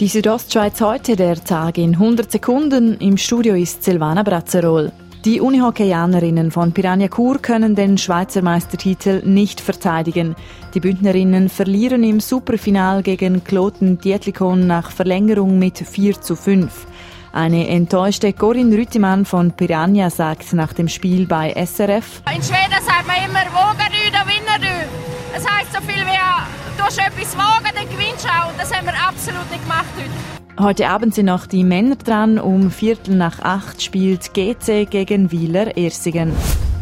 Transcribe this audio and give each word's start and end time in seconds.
Die 0.00 0.06
Südostschweiz 0.06 0.80
heute, 0.80 1.16
der 1.16 1.42
Tag 1.42 1.76
in 1.76 1.94
100 1.94 2.30
Sekunden. 2.30 2.98
Im 2.98 3.16
Studio 3.16 3.56
ist 3.56 3.82
Silvana 3.82 4.22
Brazzerol. 4.22 4.92
Die 5.24 5.40
Unihockeyanerinnen 5.40 6.52
von 6.52 6.70
Piranha 6.70 7.08
Chur 7.08 7.42
können 7.42 7.74
den 7.74 7.98
Schweizer 7.98 8.40
Meistertitel 8.40 9.22
nicht 9.24 9.60
verteidigen. 9.60 10.36
Die 10.72 10.78
Bündnerinnen 10.78 11.48
verlieren 11.48 12.04
im 12.04 12.20
Superfinal 12.20 13.02
gegen 13.02 13.42
Kloten 13.42 13.98
Dietlikon 13.98 14.68
nach 14.68 14.92
Verlängerung 14.92 15.58
mit 15.58 15.78
4 15.78 16.20
zu 16.20 16.36
5. 16.36 16.86
Eine 17.32 17.66
enttäuschte 17.66 18.32
Corinne 18.32 18.76
Rüttimann 18.76 19.24
von 19.24 19.50
Piranha 19.50 20.10
sagt 20.10 20.52
nach 20.52 20.74
dem 20.74 20.86
Spiel 20.86 21.26
bei 21.26 21.50
SRF. 21.54 22.22
In 22.32 22.40
Schweden 22.40 22.80
sagt 22.86 23.04
man 23.08 23.16
immer, 23.26 23.44
wogen 23.52 23.88
du, 23.90 24.12
dann 24.12 24.28
winner 24.28 24.58
du. 24.60 25.36
Es 25.36 25.44
heisst 25.44 25.72
so 25.72 25.80
viel 25.80 26.06
wie, 26.06 26.76
du 26.76 26.84
hast 26.84 26.98
etwas 26.98 27.36
wagen, 27.36 27.67
dann 27.78 27.88
gewinnst 27.88 28.24
du 28.24 28.28
auch. 28.28 28.52
Das 28.58 28.74
haben 28.74 28.86
wir 28.86 28.94
absolut 28.94 29.50
nicht 29.50 29.62
gemacht 29.62 29.86
heute. 29.96 30.64
Heute 30.64 30.88
Abend 30.88 31.14
sind 31.14 31.26
noch 31.26 31.46
die 31.46 31.62
Männer 31.62 31.96
dran. 31.96 32.38
Um 32.38 32.70
Viertel 32.70 33.14
nach 33.14 33.40
acht 33.40 33.82
spielt 33.82 34.34
GC 34.34 34.90
gegen 34.90 35.30
Wieler 35.30 35.76
Ersingen. 35.76 36.32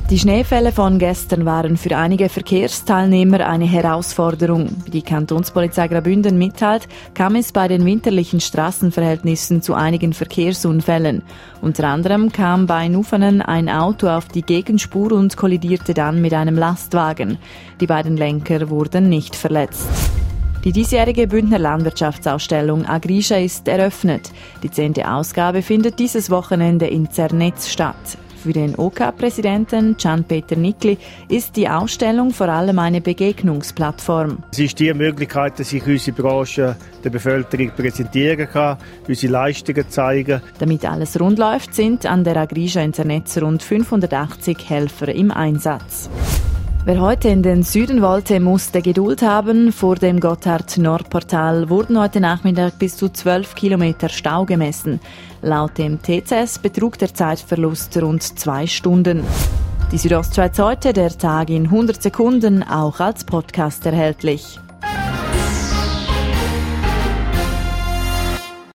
Die 0.09 0.20
Schneefälle 0.20 0.70
von 0.70 1.01
gestern 1.01 1.45
waren 1.45 1.77
für 1.77 1.97
einige 1.97 2.29
Verkehrsteilnehmer 2.29 3.45
eine 3.45 3.65
Herausforderung. 3.65 4.69
Wie 4.84 4.91
die 4.91 5.03
Kantonspolizei 5.03 5.89
Graubünden 5.89 6.39
mitteilt, 6.39 6.87
kam 7.12 7.34
es 7.34 7.51
bei 7.51 7.67
den 7.67 7.84
winterlichen 7.84 8.41
Straßenverhältnissen 8.41 9.62
zu 9.62 9.75
einigen 9.75 10.12
Verkehrsunfällen. 10.12 11.23
Unter 11.61 11.89
anderem 11.89 12.31
kam 12.31 12.69
bei 12.69 12.87
Nufenen 12.87 13.42
ein 13.42 13.69
Auto 13.69 14.09
auf 14.09 14.28
die 14.28 14.42
Gegenspur 14.42 15.11
und 15.11 15.37
kollidierte 15.37 15.92
dann 15.92 16.23
mit 16.23 16.33
einem 16.33 16.55
Lastwagen. 16.55 17.39
Die 17.81 17.89
beiden 17.89 18.17
Lenker 18.17 18.70
wurden 18.70 19.09
nicht 19.09 19.34
verletzt. 19.34 19.89
Die 20.66 20.73
diesjährige 20.73 21.29
Bündner 21.29 21.61
Landwirtschaftsausstellung 21.61 22.87
Agrisha 22.87 23.36
ist 23.36 23.69
eröffnet. 23.69 24.33
Die 24.64 24.70
zehnte 24.72 25.09
Ausgabe 25.09 25.62
findet 25.62 26.00
dieses 26.00 26.28
Wochenende 26.28 26.89
in 26.89 27.09
Zernetz 27.09 27.69
statt. 27.69 28.19
Für 28.42 28.53
den 28.53 28.75
OK-Präsidenten 28.75 29.97
Gian-Peter 29.97 30.56
Nickli 30.56 30.98
ist 31.28 31.55
die 31.55 31.69
Ausstellung 31.69 32.33
vor 32.33 32.48
allem 32.48 32.81
eine 32.81 33.00
Begegnungsplattform. 33.00 34.39
Es 34.50 34.59
ist 34.59 34.81
die 34.81 34.92
Möglichkeit, 34.92 35.56
dass 35.61 35.70
sich 35.70 35.87
unsere 35.87 36.20
Branche 36.20 36.77
der 37.05 37.11
Bevölkerung 37.11 37.70
präsentieren 37.70 38.48
kann, 38.53 38.78
unsere 39.06 39.33
Leistungen 39.33 39.89
zeigen. 39.89 40.42
Damit 40.59 40.84
alles 40.84 41.20
rund 41.20 41.39
läuft, 41.39 41.77
sind 41.77 42.06
an 42.06 42.25
der 42.25 42.39
Agrisha 42.39 42.81
Internetz 42.81 43.39
rund 43.39 43.62
580 43.62 44.69
Helfer 44.69 45.14
im 45.14 45.31
Einsatz. 45.31 46.11
Wer 46.87 47.01
heute 47.01 47.31
in 47.31 47.42
den 47.42 47.65
Süden 47.65 48.01
wollte, 48.01 48.39
musste 48.39 48.81
Geduld 48.81 49.20
haben. 49.20 49.73
Vor 49.73 49.97
dem 49.97 50.20
Gotthard-Nordportal 50.20 51.69
wurden 51.69 51.98
heute 51.98 52.20
Nachmittag 52.20 52.78
bis 52.78 52.97
zu 52.97 53.09
12 53.09 53.56
Kilometer 53.56 54.09
Stau 54.09 54.45
gemessen. 54.45 55.01
Laut 55.43 55.78
dem 55.78 56.01
TCS 56.01 56.61
betrug 56.61 56.97
der 56.97 57.12
Zeitverlust 57.12 58.01
rund 58.01 58.23
zwei 58.23 58.69
Stunden. 58.69 59.25
Die 59.91 59.98
Südostschweiz 59.98 60.61
heute, 60.61 60.93
der 60.93 61.11
Tag 61.11 61.51
in 61.51 61.65
100 61.65 62.01
Sekunden, 62.01 62.62
auch 62.62 63.00
als 63.00 63.25
Podcast 63.25 63.84
erhältlich. 63.84 64.61